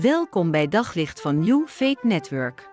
[0.00, 2.70] Welkom bij Daglicht van New Faith Network.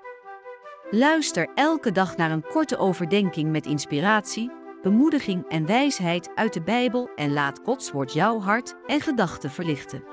[0.90, 4.52] Luister elke dag naar een korte overdenking met inspiratie,
[4.82, 10.04] bemoediging en wijsheid uit de Bijbel en laat Gods woord jouw hart en gedachten verlichten.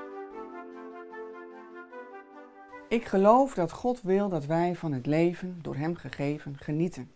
[2.87, 7.11] Ik geloof dat God wil dat wij van het leven, door Hem gegeven, genieten.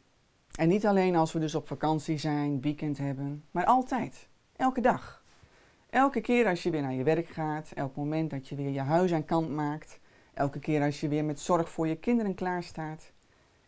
[0.56, 5.23] En niet alleen als we dus op vakantie zijn, weekend hebben, maar altijd, elke dag.
[5.94, 8.80] Elke keer als je weer naar je werk gaat, elk moment dat je weer je
[8.80, 10.00] huis aan kant maakt,
[10.34, 13.12] elke keer als je weer met zorg voor je kinderen klaarstaat,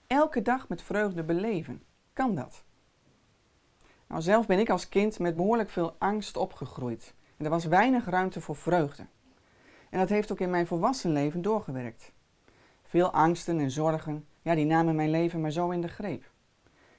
[0.07, 2.63] elke dag met vreugde beleven, kan dat.
[4.07, 8.05] Nou, zelf ben ik als kind met behoorlijk veel angst opgegroeid en er was weinig
[8.05, 9.05] ruimte voor vreugde.
[9.89, 12.11] En dat heeft ook in mijn volwassen leven doorgewerkt.
[12.83, 16.31] Veel angsten en zorgen, ja, die namen mijn leven maar zo in de greep.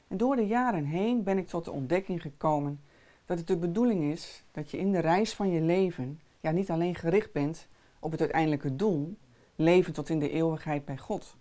[0.09, 2.81] En door de jaren heen ben ik tot de ontdekking gekomen
[3.27, 6.71] dat het de bedoeling is dat je in de reis van je leven ja, niet
[6.71, 7.69] alleen gericht bent
[8.01, 9.17] op het uiteindelijke doel,
[9.55, 11.37] leven tot in de eeuwigheid bij God,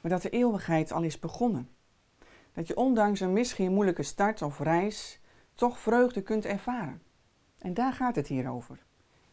[0.00, 1.68] maar dat de eeuwigheid al is begonnen.
[2.52, 5.20] Dat je ondanks een misschien moeilijke start of reis
[5.54, 7.02] toch vreugde kunt ervaren.
[7.58, 8.84] En daar gaat het hier over.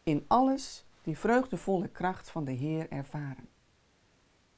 [0.02, 3.48] In alles die vreugdevolle kracht van de Heer ervaren.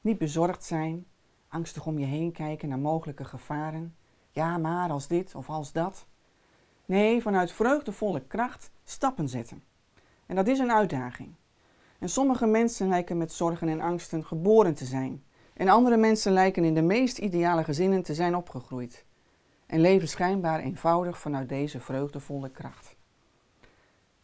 [0.00, 1.06] Niet bezorgd zijn,
[1.48, 3.96] angstig om je heen kijken naar mogelijke gevaren.
[4.30, 6.06] Ja, maar als dit of als dat.
[6.88, 9.62] Nee, vanuit vreugdevolle kracht stappen zetten.
[10.26, 11.34] En dat is een uitdaging.
[11.98, 15.24] En sommige mensen lijken met zorgen en angsten geboren te zijn.
[15.54, 19.04] En andere mensen lijken in de meest ideale gezinnen te zijn opgegroeid.
[19.66, 22.96] En leven schijnbaar eenvoudig vanuit deze vreugdevolle kracht.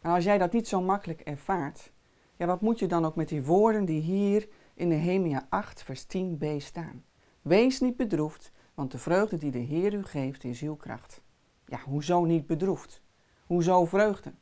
[0.01, 1.91] Nou, als jij dat niet zo makkelijk ervaart,
[2.35, 6.05] ja, wat moet je dan ook met die woorden die hier in Nehemia 8, vers
[6.05, 7.03] 10b staan?
[7.41, 11.23] Wees niet bedroefd, want de vreugde die de Heer u geeft is uw kracht.
[11.65, 13.01] Ja, hoezo niet bedroefd?
[13.45, 14.33] Hoezo vreugde?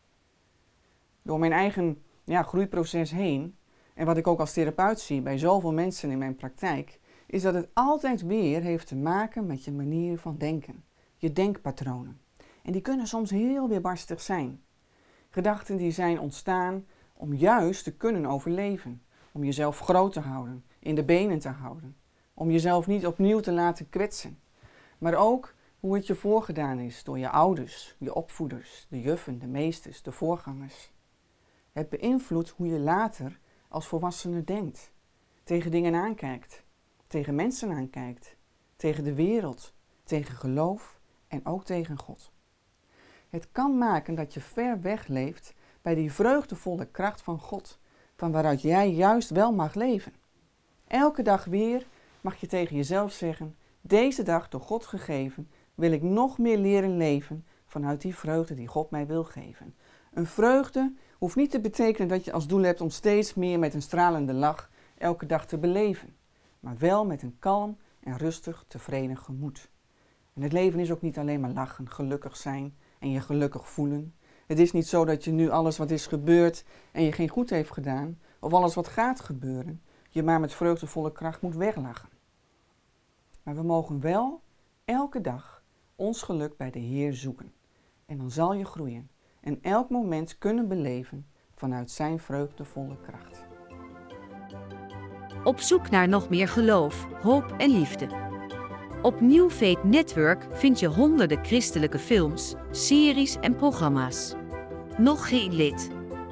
[1.22, 3.56] Door mijn eigen ja, groeiproces heen,
[3.94, 7.54] en wat ik ook als therapeut zie bij zoveel mensen in mijn praktijk, is dat
[7.54, 10.84] het altijd weer heeft te maken met je manier van denken,
[11.18, 12.20] je denkpatronen.
[12.64, 14.62] En die kunnen soms heel weerbarstig zijn.
[15.30, 20.96] Gedachten die zijn ontstaan om juist te kunnen overleven, om jezelf groot te houden, in
[20.96, 21.96] de benen te houden,
[22.34, 24.40] om jezelf niet opnieuw te laten kwetsen,
[24.98, 25.54] maar ook
[25.84, 30.12] hoe het je voorgedaan is door je ouders, je opvoeders, de juffen, de meesters, de
[30.12, 30.92] voorgangers.
[31.72, 34.92] Het beïnvloedt hoe je later als volwassene denkt,
[35.44, 36.64] tegen dingen aankijkt,
[37.08, 38.36] tegen mensen aankijkt,
[38.76, 39.74] tegen de wereld,
[40.04, 42.32] tegen geloof en ook tegen God.
[43.30, 47.80] Het kan maken dat je ver weg leeft bij die vreugdevolle kracht van God,
[48.16, 50.14] van waaruit jij juist wel mag leven.
[50.88, 51.86] Elke dag weer
[52.22, 56.98] mag je tegen jezelf zeggen: Deze dag door God gegeven, wil ik nog meer leren
[56.98, 59.76] leven vanuit die vreugde die God mij wil geven.
[60.14, 63.74] Een vreugde hoeft niet te betekenen dat je als doel hebt om steeds meer met
[63.74, 66.16] een stralende lach elke dag te beleven,
[66.60, 69.70] maar wel met een kalm en rustig tevreden gemoed.
[70.34, 74.16] En het leven is ook niet alleen maar lachen, gelukkig zijn en je gelukkig voelen.
[74.48, 77.50] Het is niet zo dat je nu alles wat is gebeurd en je geen goed
[77.50, 82.10] heeft gedaan, of alles wat gaat gebeuren, je maar met vreugdevolle kracht moet weglachen.
[83.44, 84.42] Maar we mogen wel
[84.86, 85.63] elke dag
[85.96, 87.54] ons geluk bij de Heer zoeken.
[88.06, 89.10] En dan zal je groeien
[89.42, 93.46] en elk moment kunnen beleven vanuit Zijn vreugdevolle kracht.
[95.44, 98.08] Op zoek naar nog meer geloof, hoop en liefde.
[99.02, 104.34] Op New Faith Network vind je honderden christelijke films, series en programma's.
[104.98, 105.90] Nog geen lid?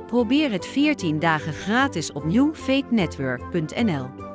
[0.07, 4.30] Probeer het 14 dagen gratis op newfaithnetwork.nl.